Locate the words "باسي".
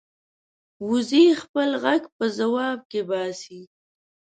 3.09-3.61